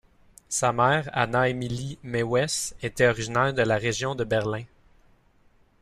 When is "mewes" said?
2.01-2.73